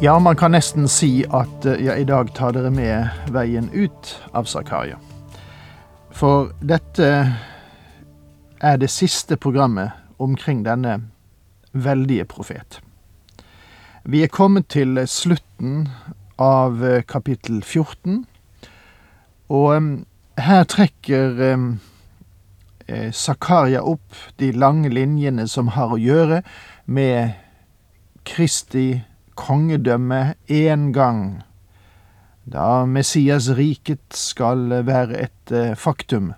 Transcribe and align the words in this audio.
Ja, 0.00 0.18
man 0.18 0.36
kan 0.36 0.50
nesten 0.50 0.88
si 0.90 1.22
at 1.30 1.64
jeg 1.64 1.84
ja, 1.86 1.94
i 1.94 2.04
dag 2.04 2.32
tar 2.34 2.50
dere 2.52 2.70
med 2.74 3.30
veien 3.30 3.68
ut 3.70 4.10
av 4.34 4.48
Zakaria. 4.50 4.98
For 6.10 6.50
dette 6.58 7.10
er 8.58 8.80
det 8.82 8.90
siste 8.90 9.38
programmet 9.38 9.94
omkring 10.18 10.64
denne 10.66 10.96
veldige 11.72 12.26
profet. 12.26 12.80
Vi 14.02 14.24
er 14.26 14.34
kommet 14.34 14.66
til 14.74 14.98
slutten 15.06 15.86
av 16.42 16.82
eh, 16.84 17.06
kapittel 17.06 17.62
14, 17.62 18.26
og 19.54 19.70
um, 19.76 19.90
her 20.42 20.66
trekker 20.66 21.38
Zakaria 23.14 23.80
opp 23.80 24.18
de 24.42 24.50
lange 24.52 24.90
linjene 24.90 25.46
som 25.48 25.70
har 25.78 25.94
å 25.94 26.02
gjøre 26.02 26.42
med 26.84 27.38
Kristi 28.26 29.04
kongedømme 29.34 30.34
én 30.48 30.92
gang, 30.92 31.42
da 32.44 32.84
Messias 32.84 33.48
riket 33.48 34.12
skal 34.12 34.68
være 34.86 35.20
et 35.22 35.52
eh, 35.52 35.74
faktum, 35.76 36.32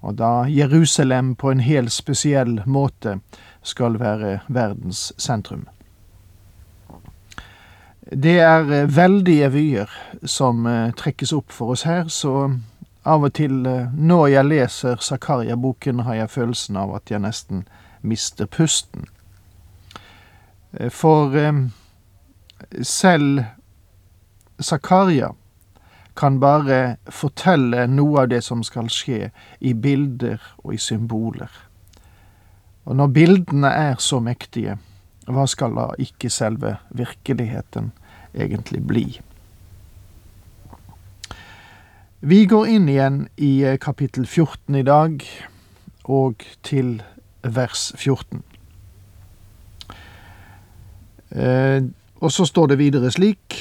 og 0.00 0.18
da 0.18 0.44
Jerusalem 0.48 1.34
på 1.34 1.50
en 1.50 1.60
helt 1.60 1.92
spesiell 1.92 2.62
måte 2.66 3.18
skal 3.62 3.98
være 4.00 4.38
verdens 4.48 5.12
sentrum. 5.18 5.66
Det 8.12 8.38
er 8.40 8.72
eh, 8.72 8.96
veldige 8.96 9.52
vyer 9.52 9.96
som 10.24 10.66
eh, 10.66 10.92
trekkes 10.92 11.32
opp 11.32 11.52
for 11.52 11.72
oss 11.76 11.86
her, 11.88 12.08
så 12.08 12.50
av 13.04 13.24
og 13.24 13.32
til 13.32 13.64
når 13.96 14.26
jeg 14.28 14.44
leser 14.44 15.00
Zakaria-boken, 15.00 16.04
har 16.04 16.14
jeg 16.14 16.30
følelsen 16.30 16.76
av 16.76 16.92
at 16.98 17.10
jeg 17.10 17.24
nesten 17.24 17.64
mister 18.02 18.44
pusten. 18.46 19.06
For 20.92 21.32
selv 22.82 23.44
Zakaria 24.62 25.30
kan 26.16 26.40
bare 26.40 26.96
fortelle 27.08 27.86
noe 27.88 28.24
av 28.24 28.28
det 28.32 28.42
som 28.44 28.62
skal 28.66 28.90
skje, 28.92 29.30
i 29.60 29.72
bilder 29.72 30.40
og 30.64 30.74
i 30.74 30.80
symboler. 30.80 31.50
Og 32.84 32.96
når 32.96 33.12
bildene 33.14 33.70
er 33.72 33.96
så 34.02 34.20
mektige, 34.20 34.76
hva 35.30 35.46
skal 35.48 35.76
da 35.78 35.86
ikke 36.00 36.30
selve 36.32 36.74
virkeligheten 36.96 37.92
egentlig 38.34 38.82
bli? 38.86 39.06
Vi 42.20 42.42
går 42.44 42.68
inn 42.68 42.88
igjen 42.92 43.22
i 43.40 43.76
kapittel 43.80 44.26
14 44.26 44.76
i 44.76 44.84
dag, 44.84 45.22
og 46.04 46.44
til 46.66 46.98
vers 47.40 47.92
14. 47.96 48.42
Og 52.20 52.32
så 52.32 52.44
står 52.44 52.66
det 52.66 52.78
videre 52.78 53.10
slik. 53.10 53.56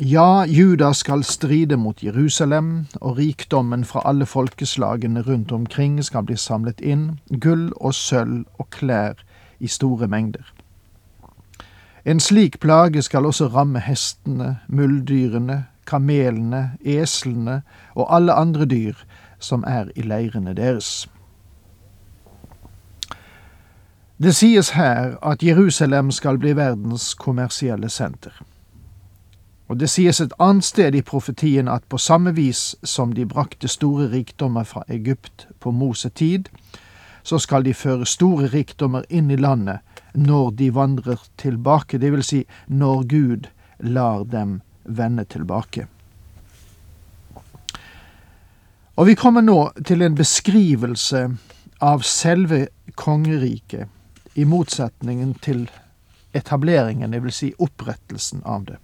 Ja, 0.00 0.44
Juda 0.44 0.92
skal 0.92 1.22
stride 1.24 1.76
mot 1.76 2.02
Jerusalem, 2.02 2.86
og 3.00 3.16
rikdommen 3.16 3.84
fra 3.84 4.02
alle 4.04 4.26
folkeslagene 4.26 5.22
rundt 5.22 5.52
omkring 5.52 6.04
skal 6.04 6.26
bli 6.26 6.36
samlet 6.36 6.80
inn, 6.80 7.20
gull 7.40 7.70
og 7.80 7.94
sølv 7.94 8.44
og 8.58 8.68
klær 8.70 9.22
i 9.60 9.66
store 9.66 10.08
mengder. 10.08 10.44
En 12.04 12.20
slik 12.20 12.60
plage 12.60 13.02
skal 13.02 13.26
også 13.26 13.48
ramme 13.54 13.80
hestene, 13.80 14.58
mulddyrene, 14.68 15.64
kamelene, 15.86 16.76
eslene 16.84 17.62
og 17.94 18.14
alle 18.14 18.32
andre 18.32 18.66
dyr 18.66 18.94
som 19.38 19.64
er 19.66 19.88
i 19.96 20.02
leirene 20.02 20.54
deres. 20.54 21.08
Det 24.18 24.32
sies 24.32 24.70
her 24.70 25.18
at 25.22 25.42
Jerusalem 25.42 26.10
skal 26.10 26.38
bli 26.38 26.54
verdens 26.56 27.14
kommersielle 27.14 27.88
senter. 27.92 28.32
Og 29.68 29.80
det 29.80 29.90
sies 29.92 30.20
et 30.20 30.32
annet 30.40 30.64
sted 30.64 30.94
i 30.94 31.02
profetien 31.02 31.68
at 31.68 31.84
på 31.88 31.98
samme 31.98 32.32
vis 32.34 32.76
som 32.82 33.12
de 33.12 33.26
brakte 33.26 33.68
store 33.68 34.06
rikdommer 34.08 34.64
fra 34.64 34.84
Egypt 34.88 35.46
på 35.60 35.70
Mosetid, 35.70 36.48
så 37.22 37.38
skal 37.38 37.64
de 37.64 37.74
føre 37.74 38.06
store 38.06 38.46
rikdommer 38.54 39.04
inn 39.10 39.30
i 39.30 39.36
landet 39.36 39.84
når 40.14 40.50
de 40.50 40.70
vandrer 40.74 41.20
tilbake, 41.36 41.98
det 41.98 42.12
vil 42.12 42.24
si 42.24 42.46
når 42.68 43.02
Gud 43.10 43.50
lar 43.80 44.24
dem 44.24 44.60
vende 44.84 45.24
tilbake. 45.24 45.86
Og 48.96 49.06
vi 49.06 49.14
kommer 49.14 49.44
nå 49.44 49.72
til 49.84 50.02
en 50.02 50.16
beskrivelse 50.16 51.26
av 51.84 52.00
selve 52.00 52.68
kongeriket 52.94 53.92
i 54.36 54.44
motsetningen 54.44 55.34
til 55.40 55.66
etableringen, 56.36 57.16
vil 57.22 57.32
si 57.32 57.52
opprettelsen 57.58 58.42
av 58.44 58.66
det. 58.68 58.76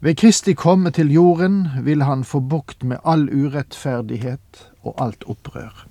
Ved 0.00 0.14
Kristi 0.14 0.54
komme 0.54 0.92
til 0.94 1.10
jorden 1.10 1.68
vil 1.82 2.04
han 2.06 2.22
få 2.24 2.40
bukt 2.40 2.84
med 2.84 3.02
all 3.04 3.26
urettferdighet 3.26 4.62
og 4.86 4.94
alt 5.02 5.24
opprør. 5.26 5.86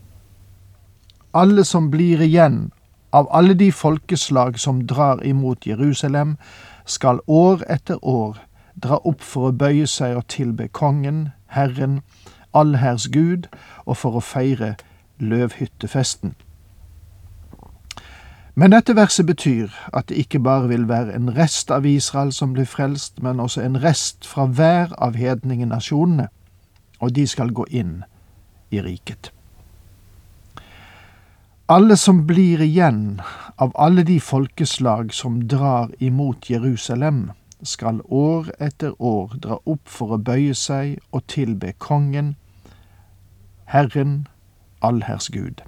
Alle 1.34 1.66
som 1.68 1.92
blir 1.92 2.24
igjen 2.24 2.70
av 3.12 3.28
alle 3.36 3.54
de 3.54 3.72
folkeslag 3.72 4.60
som 4.60 4.86
drar 4.88 5.24
imot 5.26 5.68
Jerusalem, 5.68 6.38
skal 6.86 7.20
år 7.28 7.64
etter 7.68 8.00
år 8.06 8.40
dra 8.76 9.02
opp 9.04 9.22
for 9.22 9.50
å 9.50 9.56
bøye 9.56 9.88
seg 9.88 10.16
og 10.16 10.28
tilbe 10.32 10.70
Kongen, 10.72 11.32
Herren, 11.52 12.02
allherrs 12.56 13.10
Gud, 13.12 13.48
og 13.86 13.98
for 13.98 14.16
å 14.16 14.24
feire 14.24 14.76
løvhyttefesten. 15.20 16.36
Men 18.58 18.74
dette 18.74 18.96
verset 18.98 19.28
betyr 19.30 19.70
at 19.94 20.08
det 20.10 20.18
ikke 20.18 20.40
bare 20.42 20.68
vil 20.72 20.88
være 20.90 21.14
en 21.14 21.30
rest 21.38 21.70
av 21.72 21.86
Israel 21.86 22.32
som 22.34 22.56
blir 22.56 22.66
frelst, 22.66 23.22
men 23.22 23.40
også 23.40 23.62
en 23.62 23.78
rest 23.84 24.26
fra 24.26 24.48
hver 24.50 24.96
av 24.98 25.14
hedningenasjonene, 25.14 26.26
og 27.00 27.14
de 27.14 27.28
skal 27.30 27.54
gå 27.54 27.68
inn 27.70 28.00
i 28.74 28.82
riket. 28.82 29.30
Alle 31.70 32.00
som 32.02 32.26
blir 32.26 32.66
igjen 32.66 33.22
av 33.62 33.78
alle 33.78 34.02
de 34.08 34.18
folkeslag 34.20 35.14
som 35.14 35.38
drar 35.46 35.94
imot 36.00 36.50
Jerusalem, 36.50 37.32
skal 37.62 38.02
år 38.10 38.50
etter 38.58 38.98
år 38.98 39.38
dra 39.38 39.62
opp 39.66 39.86
for 39.86 40.18
å 40.18 40.18
bøye 40.18 40.58
seg 40.58 40.98
og 41.12 41.28
tilbe 41.30 41.76
Kongen, 41.78 42.36
Herren, 43.70 44.24
allherrs 44.82 45.30
Gud. 45.30 45.62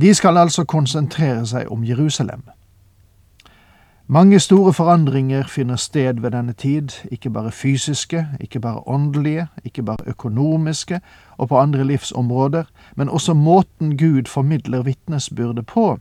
De 0.00 0.14
skal 0.14 0.38
altså 0.38 0.64
konsentrere 0.64 1.46
seg 1.46 1.68
om 1.72 1.84
Jerusalem. 1.84 2.42
Mange 4.06 4.40
store 4.40 4.72
forandringer 4.72 5.46
finner 5.46 5.76
sted 5.76 6.20
ved 6.20 6.30
denne 6.30 6.52
tid, 6.52 6.88
ikke 7.10 7.30
bare 7.30 7.52
fysiske, 7.52 8.26
ikke 8.40 8.60
bare 8.60 8.88
åndelige, 8.88 9.46
ikke 9.64 9.82
bare 9.82 10.06
økonomiske 10.06 11.00
og 11.36 11.48
på 11.48 11.58
andre 11.58 11.84
livsområder, 11.84 12.64
men 12.96 13.08
også 13.08 13.34
måten 13.34 13.98
Gud 13.98 14.26
formidler 14.26 14.82
vitnesbyrdet 14.82 15.66
på, 15.66 15.98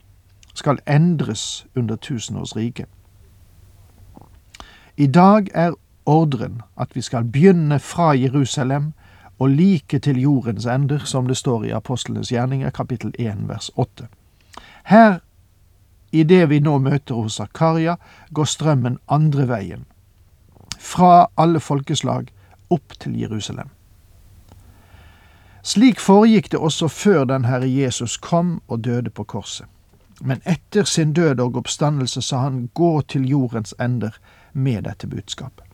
skal 0.56 0.80
endres 0.88 1.68
under 1.76 1.96
tusenårsriket. 1.96 2.86
I 4.98 5.08
dag 5.08 5.48
er 5.54 5.72
ordren 6.06 6.62
at 6.80 6.96
vi 6.96 7.02
skal 7.02 7.24
begynne 7.24 7.80
fra 7.80 8.12
Jerusalem 8.18 8.94
og 9.40 9.50
like 9.50 10.00
til 10.00 10.20
jordens 10.22 10.66
ender, 10.66 11.06
som 11.06 11.28
det 11.28 11.38
står 11.38 11.66
i 11.66 11.72
Apostlenes 11.72 12.30
gjerninger, 12.30 12.70
kapittel 12.70 13.14
1, 13.20 13.48
vers 13.48 13.72
8. 13.76 14.08
Her, 14.84 15.20
i 16.12 16.24
det 16.24 16.50
vi 16.50 16.60
nå 16.60 16.78
møter 16.78 17.16
hos 17.16 17.38
Zakaria, 17.40 17.96
går 18.34 18.46
strømmen 18.46 19.00
andre 19.08 19.48
veien, 19.48 19.86
fra 20.80 21.30
alle 21.38 21.60
folkeslag 21.60 22.32
opp 22.70 23.00
til 23.00 23.16
Jerusalem. 23.20 23.70
Slik 25.64 26.00
foregikk 26.00 26.52
det 26.52 26.60
også 26.60 26.88
før 26.88 27.26
den 27.30 27.46
Herre 27.46 27.68
Jesus 27.70 28.18
kom 28.18 28.62
og 28.68 28.84
døde 28.84 29.10
på 29.10 29.24
korset. 29.24 29.68
Men 30.22 30.42
etter 30.46 30.84
sin 30.84 31.14
død 31.14 31.40
og 31.40 31.58
oppstandelse 31.62 32.22
sa 32.22 32.44
han 32.44 32.70
gå 32.74 33.02
til 33.02 33.28
jordens 33.30 33.76
ender 33.80 34.18
med 34.54 34.84
dette 34.84 35.08
budskapet. 35.08 35.69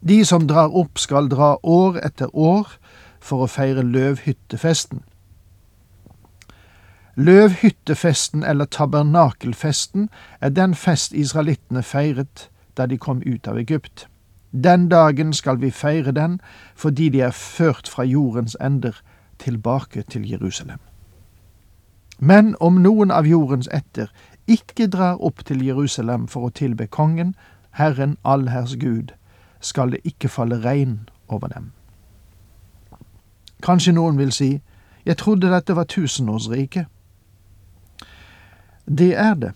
De 0.00 0.24
som 0.24 0.46
drar 0.46 0.76
opp, 0.76 0.98
skal 0.98 1.28
dra 1.28 1.56
år 1.62 2.00
etter 2.04 2.32
år 2.36 2.68
for 3.20 3.44
å 3.44 3.50
feire 3.50 3.82
løvhyttefesten. 3.84 5.02
Løvhyttefesten 7.20 8.44
eller 8.44 8.64
tabernakelfesten 8.64 10.08
er 10.40 10.54
den 10.56 10.74
fest 10.74 11.12
israelittene 11.12 11.82
feiret 11.82 12.48
da 12.76 12.86
de 12.86 12.96
kom 12.96 13.20
ut 13.26 13.48
av 13.48 13.58
Egypt. 13.58 14.06
Den 14.52 14.88
dagen 14.88 15.32
skal 15.32 15.60
vi 15.60 15.70
feire 15.70 16.12
den 16.16 16.40
fordi 16.74 17.08
de 17.08 17.20
er 17.20 17.36
ført 17.36 17.88
fra 17.88 18.04
jordens 18.04 18.56
ender 18.60 19.02
tilbake 19.38 20.02
til 20.02 20.30
Jerusalem. 20.30 20.78
Men 22.18 22.56
om 22.60 22.80
noen 22.80 23.10
av 23.10 23.26
jordens 23.26 23.68
etter 23.72 24.08
ikke 24.48 24.86
drar 24.86 25.20
opp 25.20 25.44
til 25.44 25.64
Jerusalem 25.64 26.26
for 26.28 26.48
å 26.48 26.54
tilbe 26.56 26.86
kongen, 26.86 27.34
Herren 27.70 28.16
allherrs 28.24 28.76
Gud, 28.80 29.12
skal 29.60 29.92
det 29.92 30.00
ikke 30.04 30.28
falle 30.28 30.60
regn 30.64 31.08
over 31.28 31.48
dem. 31.48 31.72
Kanskje 33.62 33.92
noen 33.92 34.18
vil 34.18 34.32
si, 34.32 34.60
jeg 35.04 35.16
trodde 35.16 35.50
dette 35.52 35.76
var 35.76 35.84
tusenårsriket. 35.84 36.86
Det 38.88 39.12
er 39.16 39.34
det, 39.34 39.52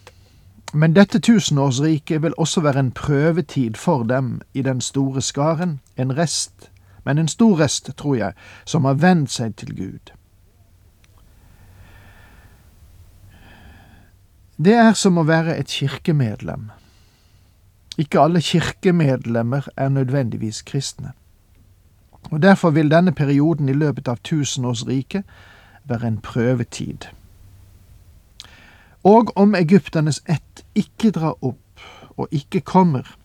men 0.73 0.95
dette 0.95 1.19
tusenårsriket 1.19 2.23
vil 2.23 2.35
også 2.39 2.61
være 2.61 2.81
en 2.81 2.93
prøvetid 2.93 3.77
for 3.77 4.03
dem 4.03 4.41
i 4.55 4.63
den 4.63 4.81
store 4.81 5.23
skaren, 5.23 5.81
en 5.97 6.17
rest, 6.17 6.71
men 7.05 7.19
en 7.19 7.29
stor 7.29 7.61
rest, 7.61 7.91
tror 7.97 8.15
jeg, 8.15 8.33
som 8.65 8.85
har 8.85 8.95
vent 8.95 9.31
seg 9.31 9.57
til 9.57 9.77
Gud. 9.77 10.13
Det 14.57 14.75
er 14.75 14.93
som 14.95 15.19
å 15.19 15.27
være 15.27 15.57
et 15.59 15.69
kirkemedlem. 15.69 16.71
Ikke 17.99 18.21
alle 18.21 18.41
kirkemedlemmer 18.41 19.69
er 19.77 19.89
nødvendigvis 19.89 20.63
kristne. 20.63 21.13
Og 22.31 22.43
Derfor 22.43 22.71
vil 22.71 22.91
denne 22.91 23.13
perioden 23.13 23.69
i 23.69 23.73
løpet 23.73 24.09
av 24.09 24.17
tusenårsriket 24.25 25.23
være 25.85 26.07
en 26.07 26.19
prøvetid. 26.19 27.07
Og 29.05 29.33
om 29.37 29.55
egypternes 29.55 30.23
ett 30.29 30.65
ikke 30.75 31.11
drar 31.11 31.37
opp 31.45 31.85
og 32.17 32.29
ikke 32.31 32.61
kommer, 32.61 33.17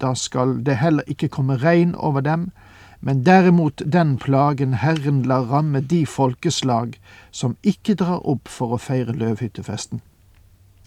da 0.00 0.14
skal 0.14 0.66
det 0.66 0.76
heller 0.76 1.02
ikke 1.06 1.28
komme 1.28 1.56
regn 1.56 1.94
over 1.94 2.20
dem, 2.20 2.50
men 3.00 3.26
derimot 3.26 3.82
den 3.92 4.16
plagen 4.18 4.74
Herren 4.74 5.22
lar 5.22 5.46
ramme 5.52 5.80
de 5.80 6.06
folkeslag 6.06 6.98
som 7.30 7.56
ikke 7.62 7.94
drar 7.94 8.26
opp 8.26 8.48
for 8.48 8.74
å 8.74 8.80
feire 8.82 9.12
løvhyttefesten. 9.12 10.00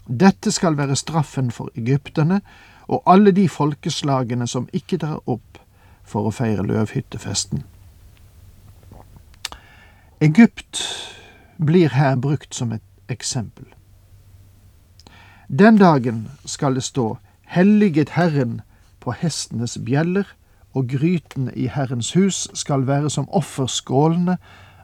Dette 0.08 0.50
skal 0.52 0.76
være 0.76 0.96
straffen 0.96 1.50
for 1.50 1.70
egypterne 1.76 2.40
og 2.92 3.02
alle 3.06 3.32
de 3.32 3.48
folkeslagene 3.48 4.46
som 4.46 4.68
ikke 4.76 4.98
drar 5.00 5.22
opp 5.26 5.60
for 6.04 6.28
å 6.28 6.34
feire 6.34 6.64
løvhyttefesten. 6.66 7.62
Egypt 10.20 10.82
blir 11.56 11.94
her 11.96 12.18
brukt 12.20 12.54
som 12.54 12.72
et 12.72 12.84
eksempel. 13.08 13.64
Den 15.48 15.78
dagen 15.80 16.28
skal 16.44 16.76
det 16.76 16.84
stå 16.84 17.16
Helliget 17.52 18.14
Herren 18.16 18.60
på 19.00 19.12
hestenes 19.12 19.78
bjeller, 19.84 20.28
og 20.72 20.88
grytene 20.88 21.52
i 21.52 21.66
Herrens 21.68 22.12
hus 22.16 22.46
skal 22.56 22.86
være 22.88 23.10
som 23.10 23.28
offerskålene 23.28 24.38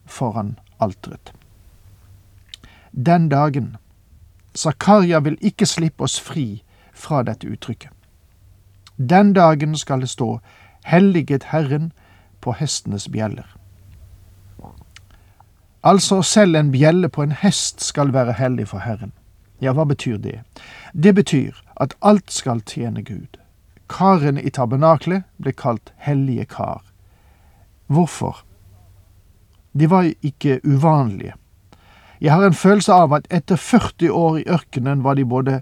foran 0.05 0.59
alteret. 0.81 1.33
Den 2.93 3.29
dagen 3.29 3.77
Zakaria 4.55 5.21
vil 5.25 5.39
ikke 5.41 5.67
slippe 5.67 6.05
oss 6.05 6.19
fri 6.21 6.63
fra 6.93 7.23
dette 7.23 7.49
uttrykket. 7.49 7.98
Den 8.99 9.33
dagen 9.33 9.77
skal 9.77 10.01
det 10.01 10.11
stå 10.11 10.41
Helliget 10.85 11.45
Herren 11.53 11.93
på 12.41 12.53
hestenes 12.53 13.09
bjeller. 13.09 13.47
Altså 15.85 16.23
selv 16.23 16.57
en 16.57 16.73
bjelle 16.73 17.09
på 17.09 17.23
en 17.23 17.33
hest 17.33 17.81
skal 17.81 18.13
være 18.13 18.33
hellig 18.33 18.69
for 18.69 18.79
Herren. 18.79 19.13
Ja, 19.63 19.73
hva 19.73 19.85
betyr 19.85 20.19
det? 20.19 20.41
Det 20.93 21.15
betyr 21.15 21.55
at 21.81 21.95
alt 22.03 22.33
skal 22.33 22.61
tjene 22.67 23.03
Gud. 23.03 23.39
Karene 23.89 24.43
i 24.43 24.51
tabernaklet 24.51 25.23
ble 25.39 25.53
kalt 25.53 25.93
hellige 25.97 26.45
kar. 26.45 26.83
Hvorfor? 27.87 28.43
De 29.73 29.91
var 29.91 30.11
ikke 30.23 30.61
uvanlige. 30.65 31.35
Jeg 32.21 32.33
har 32.33 32.47
en 32.47 32.55
følelse 32.55 32.93
av 32.93 33.15
at 33.15 33.31
etter 33.31 33.57
40 33.57 34.11
år 34.11 34.39
i 34.39 34.49
ørkenen 34.51 35.05
var 35.05 35.15
de 35.15 35.25
både 35.25 35.61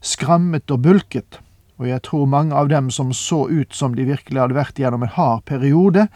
skrammet 0.00 0.70
og 0.70 0.82
bulket, 0.82 1.40
og 1.76 1.88
jeg 1.88 2.02
tror 2.02 2.26
mange 2.26 2.54
av 2.56 2.68
dem 2.68 2.90
som 2.90 3.12
så 3.12 3.48
ut 3.48 3.74
som 3.74 3.94
de 3.94 4.06
virkelig 4.08 4.40
hadde 4.40 4.56
vært 4.56 4.78
gjennom 4.80 5.02
en 5.04 5.12
hard 5.12 5.44
periode, 5.44 6.08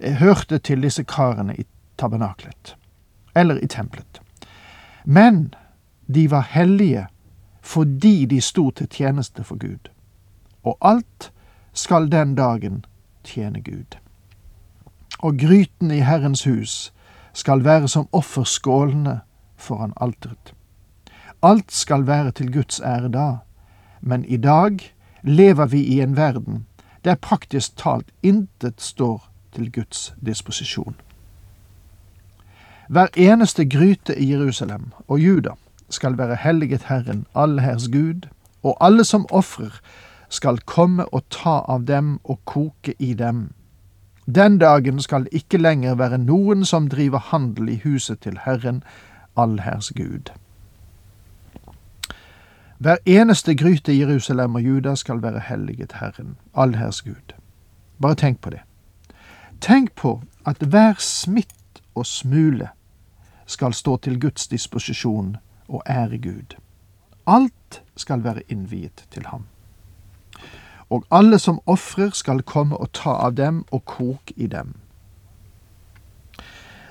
eh, 0.00 0.14
hørte 0.14 0.58
til 0.58 0.82
disse 0.82 1.04
karene 1.04 1.56
i 1.56 1.66
tabernaklet, 1.98 2.76
eller 3.34 3.58
i 3.58 3.66
tempelet. 3.66 4.20
Men 5.04 5.54
de 6.06 6.30
var 6.30 6.48
hellige 6.50 7.06
fordi 7.62 8.26
de 8.26 8.40
sto 8.40 8.70
til 8.70 8.88
tjeneste 8.88 9.44
for 9.44 9.56
Gud. 9.56 9.88
Og 10.64 10.78
alt 10.80 11.30
skal 11.72 12.08
den 12.10 12.34
dagen 12.34 12.84
tjene 13.24 13.60
Gud. 13.60 13.98
Og 15.18 15.38
gryten 15.38 15.90
i 15.90 16.00
Herrens 16.02 16.44
hus 16.44 16.92
skal 17.32 17.64
være 17.64 17.88
som 17.88 18.08
offerskålene 18.12 19.20
foran 19.56 19.92
alteret. 19.96 20.54
Alt 21.42 21.72
skal 21.72 22.06
være 22.06 22.30
til 22.30 22.52
Guds 22.52 22.80
ære 22.80 23.08
da, 23.08 23.36
men 24.00 24.24
i 24.24 24.36
dag 24.36 24.78
lever 25.22 25.66
vi 25.66 25.82
i 25.82 26.00
en 26.00 26.16
verden 26.16 26.66
der 27.04 27.14
praktisk 27.14 27.76
talt 27.76 28.10
intet 28.22 28.80
står 28.82 29.28
til 29.54 29.72
Guds 29.72 30.14
disposisjon. 30.26 30.94
Hver 32.88 33.06
eneste 33.16 33.64
gryte 33.64 34.18
i 34.18 34.30
Jerusalem 34.32 34.92
og 35.08 35.20
Juda 35.20 35.50
skal 35.90 36.18
være 36.18 36.36
helliget 36.36 36.82
Herren, 36.88 37.26
allherrs 37.34 37.88
Gud, 37.88 38.28
og 38.62 38.76
alle 38.80 39.04
som 39.04 39.26
ofrer, 39.30 39.80
skal 40.28 40.58
komme 40.58 41.04
og 41.14 41.24
ta 41.30 41.60
av 41.68 41.84
dem 41.86 42.18
og 42.24 42.40
koke 42.44 42.94
i 42.98 43.14
dem. 43.14 43.52
Den 44.26 44.58
dagen 44.58 45.00
skal 45.00 45.26
ikke 45.32 45.58
lenger 45.58 45.94
være 45.94 46.18
noen 46.18 46.64
som 46.64 46.88
driver 46.88 47.18
handel 47.18 47.68
i 47.68 47.80
huset 47.84 48.20
til 48.20 48.38
Herren, 48.44 48.82
allherrs 49.36 49.92
Gud. 49.96 50.32
Hver 52.82 52.96
eneste 53.06 53.54
gryte 53.54 53.92
i 53.92 54.00
Jerusalem 54.00 54.54
og 54.54 54.62
Juda 54.62 54.94
skal 54.94 55.22
være 55.22 55.40
helliget 55.40 55.92
Herren, 56.00 56.36
allherrs 56.54 57.02
Gud. 57.02 57.34
Bare 58.02 58.14
tenk 58.14 58.40
på 58.40 58.50
det. 58.50 58.60
Tenk 59.60 59.92
på 59.94 60.22
at 60.46 60.56
hver 60.56 60.94
smitt 60.98 61.82
og 61.94 62.06
smule 62.06 62.68
skal 63.46 63.74
stå 63.74 63.96
til 63.96 64.20
Guds 64.20 64.48
disposisjon 64.48 65.36
og 65.68 65.82
ære 65.86 66.18
Gud. 66.18 66.56
Alt 67.26 67.82
skal 67.96 68.24
være 68.24 68.42
innviet 68.48 69.06
til 69.10 69.26
ham. 69.26 69.46
Og 70.90 71.04
alle 71.10 71.38
som 71.38 71.60
ofrer, 71.66 72.10
skal 72.10 72.42
komme 72.42 72.76
og 72.76 72.92
ta 72.92 73.10
av 73.10 73.36
dem 73.36 73.64
og 73.70 73.84
koke 73.84 74.34
i 74.36 74.46
dem. 74.46 74.74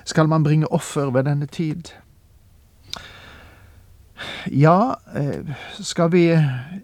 Skal 0.04 0.28
man 0.28 0.44
bringe 0.44 0.72
offer 0.72 1.10
ved 1.10 1.24
denne 1.24 1.46
tid? 1.46 1.92
Ja, 4.50 5.00
eh, 5.14 5.54
skal 5.80 6.10
vi 6.10 6.38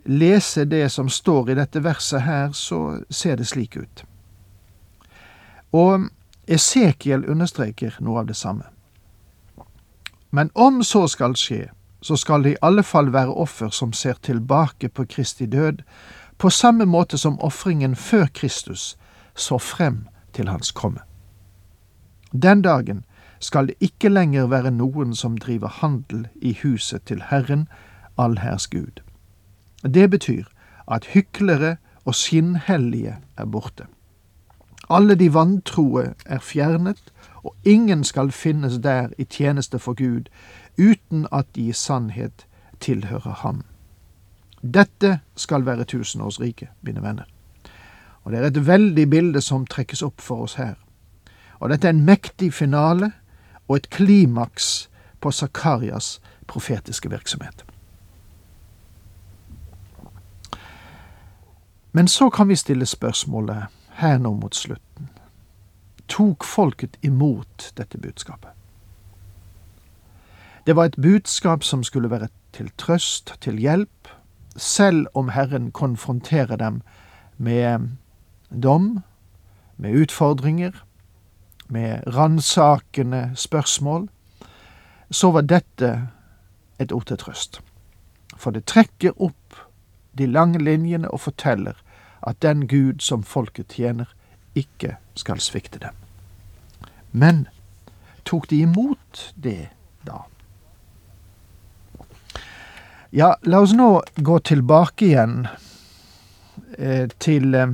lese 0.05 0.65
det 0.65 0.89
som 0.93 1.09
står 1.09 1.51
i 1.51 1.55
dette 1.55 1.83
verset 1.85 2.23
her, 2.23 2.53
så 2.53 3.01
ser 3.11 3.37
det 3.37 3.47
slik 3.47 3.77
ut. 3.77 4.05
Og 5.73 6.09
Esekiel 6.49 7.27
understreker 7.29 7.97
noe 8.01 8.21
av 8.21 8.27
det 8.27 8.37
samme. 8.37 8.65
Men 10.31 10.51
om 10.55 10.83
så 10.85 11.07
skal 11.09 11.37
skje, 11.37 11.69
så 12.01 12.17
skal 12.17 12.43
det 12.43 12.55
i 12.55 12.63
alle 12.63 12.83
fall 12.83 13.13
være 13.13 13.35
offer 13.35 13.71
som 13.75 13.93
ser 13.93 14.21
tilbake 14.23 14.89
på 14.89 15.05
Kristi 15.05 15.47
død, 15.47 15.83
på 16.39 16.51
samme 16.51 16.85
måte 16.87 17.19
som 17.19 17.41
ofringen 17.41 17.97
før 17.97 18.27
Kristus 18.35 18.97
så 19.35 19.59
frem 19.59 20.07
til 20.33 20.49
hans 20.49 20.71
komme. 20.71 21.01
Den 22.33 22.63
dagen 22.63 23.05
skal 23.41 23.67
det 23.67 23.75
ikke 23.81 24.09
lenger 24.09 24.47
være 24.47 24.71
noen 24.71 25.15
som 25.15 25.39
driver 25.39 25.69
handel 25.69 26.27
i 26.43 26.57
huset 26.63 27.03
til 27.07 27.23
Herren, 27.31 27.69
allherrs 28.19 28.67
Gud. 28.69 29.03
Det 29.85 30.11
betyr 30.11 30.45
at 30.89 31.05
hyklere 31.15 31.77
og 32.05 32.15
skinnhellige 32.15 33.17
er 33.37 33.45
borte. 33.45 33.87
Alle 34.91 35.15
de 35.15 35.35
vantroe 35.35 36.15
er 36.27 36.39
fjernet, 36.39 37.13
og 37.45 37.55
ingen 37.65 38.05
skal 38.05 38.31
finnes 38.31 38.79
der 38.83 39.09
i 39.19 39.25
tjeneste 39.25 39.79
for 39.79 39.95
Gud 39.95 40.29
uten 40.79 41.27
at 41.33 41.47
de 41.55 41.69
i 41.69 41.73
sannhet 41.73 42.47
tilhører 42.81 43.35
ham. 43.43 43.63
Dette 44.63 45.21
skal 45.37 45.67
være 45.67 45.85
tusenårsriket, 45.85 46.69
mine 46.83 47.03
venner. 47.03 47.25
Og 48.25 48.33
det 48.33 48.41
er 48.41 48.47
et 48.47 48.67
veldig 48.67 49.11
bilde 49.11 49.41
som 49.41 49.67
trekkes 49.67 50.03
opp 50.03 50.21
for 50.21 50.43
oss 50.43 50.55
her. 50.55 50.75
Og 51.61 51.71
dette 51.71 51.89
er 51.89 51.95
en 51.95 52.05
mektig 52.05 52.53
finale 52.55 53.13
og 53.69 53.77
et 53.77 53.91
klimaks 53.91 54.89
på 55.21 55.31
Zakarias 55.31 56.21
profetiske 56.47 57.11
virksomhet. 57.11 57.65
Men 61.93 62.09
så 62.09 62.31
kan 62.31 62.49
vi 62.49 62.57
stille 62.57 62.87
spørsmålet 62.87 63.67
her 63.99 64.19
nå 64.19 64.35
mot 64.35 64.55
slutten. 64.55 65.09
Tok 66.09 66.45
folket 66.45 66.97
imot 67.03 67.73
dette 67.77 67.99
budskapet? 67.99 68.51
Det 70.67 70.77
var 70.77 70.85
et 70.85 71.01
budskap 71.03 71.65
som 71.65 71.85
skulle 71.85 72.11
være 72.11 72.29
til 72.53 72.71
trøst, 72.77 73.35
til 73.41 73.57
hjelp, 73.57 74.09
selv 74.57 75.07
om 75.15 75.29
Herren 75.29 75.71
konfronterer 75.73 76.57
dem 76.57 76.83
med 77.37 77.89
dom, 78.63 79.01
med 79.77 80.03
utfordringer, 80.03 80.73
med 81.69 82.07
ransakende 82.07 83.33
spørsmål, 83.37 84.09
så 85.11 85.31
var 85.31 85.43
dette 85.49 86.09
et 86.79 86.93
ord 86.93 87.07
til 87.09 87.17
trøst. 87.21 87.61
For 88.37 88.55
det 88.55 88.67
trekker 88.69 89.17
opp 89.17 89.57
de 90.19 90.27
lange 90.27 90.59
linjene 90.59 91.11
og 91.11 91.21
forteller 91.21 91.79
at 92.27 92.43
den 92.43 92.67
Gud 92.69 93.01
som 93.01 93.23
folket 93.23 93.75
tjener, 93.77 94.09
ikke 94.55 94.97
skal 95.15 95.41
svikte 95.41 95.79
dem. 95.79 95.95
Men 97.13 97.47
tok 98.25 98.51
de 98.51 98.61
imot 98.65 99.33
det 99.37 99.69
da? 100.07 100.25
Ja, 103.11 103.37
la 103.43 103.61
oss 103.65 103.73
nå 103.73 104.03
gå 104.17 104.39
tilbake 104.45 105.07
igjen 105.07 105.47
eh, 106.77 107.09
til 107.23 107.55
eh, 107.55 107.69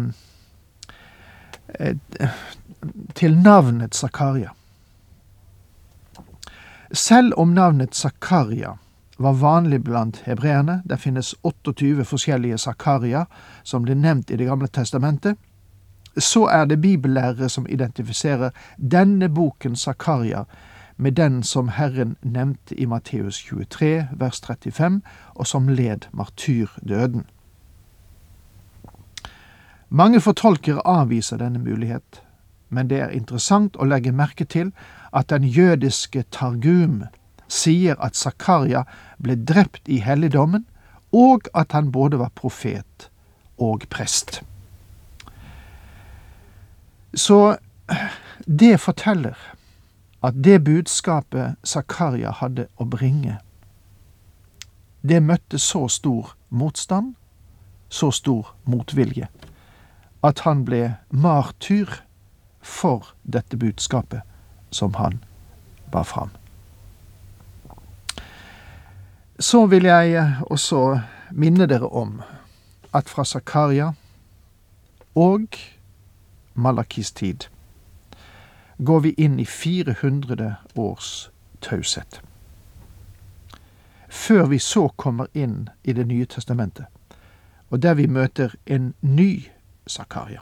til 3.14 3.36
navnet 3.38 3.94
Zakaria. 3.94 4.50
Selv 6.92 7.32
om 7.36 7.48
navnet 7.48 7.94
Zakaria 7.94 8.76
var 9.18 9.32
vanlig 9.32 9.84
blant 9.84 10.22
hebreerne, 10.26 10.82
det 10.84 11.00
finnes 11.00 11.34
28 11.42 12.04
forskjellige 12.04 12.58
Zakaria 12.58 13.24
som 13.62 13.82
blir 13.82 13.94
nevnt 13.94 14.30
i 14.30 14.36
Det 14.36 14.46
gamle 14.46 14.68
testamentet, 14.68 15.36
så 16.18 16.46
er 16.46 16.64
det 16.64 16.80
bibellærere 16.80 17.48
som 17.48 17.66
identifiserer 17.66 18.50
denne 18.76 19.28
boken 19.28 19.76
Zakaria 19.76 20.44
med 20.96 21.12
den 21.12 21.42
som 21.42 21.68
Herren 21.68 22.16
nevnte 22.22 22.80
i 22.80 22.86
Matteus 22.86 23.38
23, 23.38 24.08
vers 24.12 24.40
35, 24.40 25.00
og 25.34 25.46
som 25.46 25.68
led 25.68 26.06
martyrdøden. 26.12 27.26
Mange 29.88 30.20
fortolkere 30.20 30.86
avviser 30.86 31.36
denne 31.36 31.58
mulighet, 31.58 32.22
men 32.74 32.90
det 32.90 33.00
er 33.00 33.14
interessant 33.14 33.76
å 33.78 33.86
legge 33.88 34.12
merke 34.12 34.44
til 34.44 34.72
at 35.14 35.30
den 35.30 35.46
jødiske 35.46 36.24
Targum 36.34 37.04
sier 37.48 37.98
at 38.02 38.16
Zakaria 38.18 38.84
ble 39.22 39.36
drept 39.36 39.88
i 39.88 40.00
helligdommen, 40.02 40.66
og 41.14 41.46
at 41.54 41.72
han 41.72 41.92
både 41.94 42.18
var 42.18 42.32
profet 42.34 43.08
og 43.62 43.86
prest. 43.90 44.42
Så 47.14 47.56
det 48.46 48.80
forteller 48.80 49.38
at 50.24 50.34
det 50.44 50.64
budskapet 50.64 51.54
Zakaria 51.62 52.32
hadde 52.34 52.66
å 52.80 52.86
bringe, 52.88 53.38
det 55.04 55.20
møtte 55.22 55.60
så 55.60 55.84
stor 55.88 56.32
motstand, 56.48 57.12
så 57.88 58.10
stor 58.10 58.54
motvilje, 58.64 59.28
at 60.24 60.40
han 60.48 60.64
ble 60.64 60.96
martyr 61.12 62.00
for 62.64 63.06
dette 63.22 63.56
budskapet 63.56 64.20
som 64.70 64.94
han 64.94 65.24
bar 65.92 66.02
fram. 66.02 66.30
Så 69.38 69.66
vil 69.66 69.84
jeg 69.84 70.36
også 70.50 71.00
minne 71.30 71.66
dere 71.66 71.88
om 71.88 72.22
at 72.94 73.08
fra 73.08 73.24
Zakaria 73.24 73.92
og 75.14 75.58
Malakis 76.54 77.12
tid 77.12 77.48
går 78.78 79.00
vi 79.00 79.14
inn 79.18 79.38
i 79.40 79.44
400 79.44 80.54
års 80.76 81.30
taushet. 81.60 82.22
Før 84.08 84.46
vi 84.46 84.58
så 84.58 84.88
kommer 84.88 85.26
inn 85.34 85.68
i 85.84 85.92
Det 85.92 86.06
nye 86.06 86.26
testamentet, 86.26 86.86
og 87.70 87.82
der 87.82 87.94
vi 87.94 88.06
møter 88.06 88.54
en 88.66 88.94
ny 89.00 89.44
Zakaria 89.90 90.40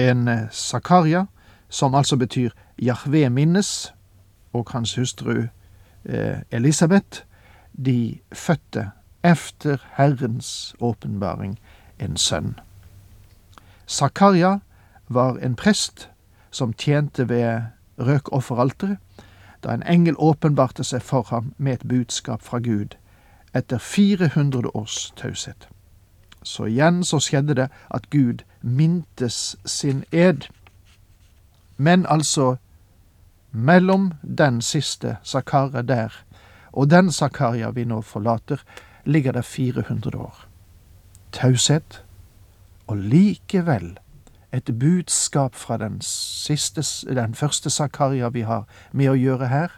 en 0.00 0.28
eh, 0.28 0.50
Zakaria, 0.50 1.26
som 1.68 1.94
altså 1.94 2.16
betyr 2.16 2.50
Jahve 2.82 3.30
minnes, 3.30 3.94
og 4.52 4.66
hans 4.72 4.94
hustru 4.94 5.46
eh, 6.04 6.38
Elisabeth, 6.50 7.22
de 7.84 8.18
fødte 8.32 8.90
efter 9.24 9.76
Herrens 9.96 10.74
åpenbaring 10.80 11.58
en 11.98 12.16
sønn. 12.16 12.60
Zakaria 13.88 14.58
var 15.08 15.36
en 15.36 15.56
prest 15.56 16.10
som 16.50 16.72
tjente 16.72 17.28
ved 17.28 17.60
røkofferalteret, 17.98 18.96
da 19.64 19.74
en 19.74 19.82
engel 19.82 20.14
åpenbarte 20.18 20.84
seg 20.84 21.02
for 21.02 21.26
ham 21.30 21.52
med 21.58 21.72
et 21.72 21.88
budskap 21.88 22.42
fra 22.42 22.58
Gud 22.58 22.96
etter 23.54 23.78
400 23.78 24.70
års 24.74 25.12
taushet. 25.16 25.68
Så 26.42 26.64
igjen 26.64 27.04
så 27.04 27.20
skjedde 27.20 27.54
det 27.54 27.68
at 27.90 28.10
Gud 28.10 28.44
mintes 28.62 29.56
sin 29.64 30.04
ed. 30.12 30.48
Men 31.76 32.06
altså, 32.08 32.56
mellom 33.52 34.12
den 34.22 34.60
siste 34.62 35.16
Zakaria 35.24 35.82
der 35.82 36.24
og 36.72 36.90
den 36.90 37.12
Zakaria 37.12 37.70
vi 37.70 37.84
nå 37.84 38.00
forlater, 38.00 38.62
ligger 39.04 39.32
det 39.32 39.44
400 39.44 40.18
år. 40.18 40.46
Taushet, 41.32 42.04
og 42.86 42.96
likevel 42.96 43.98
et 44.52 44.70
budskap 44.80 45.54
fra 45.54 45.76
den, 45.78 46.00
siste, 46.00 46.82
den 47.14 47.34
første 47.34 47.70
Zakaria 47.70 48.28
vi 48.28 48.40
har 48.40 48.66
med 48.92 49.12
å 49.12 49.18
gjøre 49.18 49.48
her, 49.48 49.76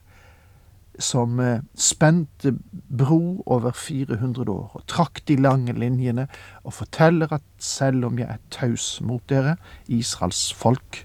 som 1.03 1.41
eh, 1.41 1.61
spente 1.75 2.55
bro 2.73 3.43
over 3.47 3.75
400 3.77 4.49
år 4.53 4.77
og 4.79 4.87
trakk 4.91 5.23
de 5.29 5.37
lange 5.37 5.75
linjene 5.77 6.29
og 6.63 6.77
forteller 6.79 7.33
at 7.35 7.45
selv 7.59 8.07
om 8.09 8.19
jeg 8.21 8.29
er 8.31 8.43
taus 8.55 9.01
mot 9.05 9.23
dere, 9.29 9.57
Israels 9.89 10.53
folk, 10.55 11.05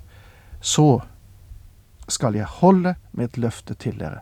så 0.62 1.02
skal 2.08 2.38
jeg 2.38 2.48
holde 2.62 2.96
mitt 3.18 3.38
løfte 3.38 3.76
til 3.76 4.00
dere, 4.00 4.22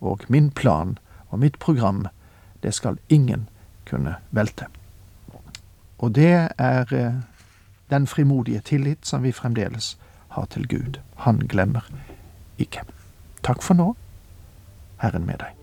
og 0.00 0.26
min 0.28 0.50
plan 0.50 0.98
og 1.30 1.40
mitt 1.40 1.58
program, 1.58 2.06
det 2.62 2.74
skal 2.74 2.98
ingen 3.08 3.48
kunne 3.88 4.16
velte. 4.30 4.68
Og 5.98 6.14
det 6.14 6.48
er 6.58 6.94
eh, 6.94 7.20
den 7.90 8.06
frimodige 8.06 8.60
tillit 8.60 9.06
som 9.06 9.22
vi 9.22 9.32
fremdeles 9.32 9.96
har 10.34 10.46
til 10.50 10.68
Gud. 10.68 10.98
Han 11.16 11.38
glemmer 11.48 11.86
ikke. 12.58 12.82
Takk 13.42 13.62
for 13.62 13.74
nå. 13.74 13.92
Herren 15.02 15.26
med 15.26 15.42
deg. 15.42 15.58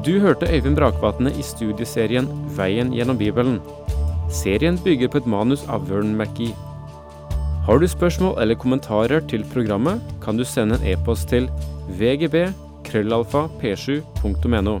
Du 0.00 0.16
hørte 0.18 0.48
Øyvind 0.48 0.76
Brakvatne 0.76 1.30
i 1.38 1.42
studieserien 1.44 2.26
Veien 2.56 2.88
gjennom 2.96 3.18
Bibelen. 3.20 3.58
Serien 4.32 4.78
bygger 4.84 5.10
på 5.12 5.20
et 5.20 5.28
manus 5.28 5.66
av 5.68 5.84
Vern 5.90 6.14
McGee. 6.16 6.56
Har 7.66 7.78
du 7.78 7.86
spørsmål 7.88 8.40
eller 8.42 8.56
kommentarer 8.58 9.20
til 9.28 9.44
programmet, 9.52 10.00
kan 10.24 10.40
du 10.40 10.44
sende 10.44 10.80
en 10.80 10.86
e-post 10.94 11.28
til 11.28 11.50
vgb 12.00 12.48
krøllalfa 12.88 13.44
p7.no. 13.60 14.80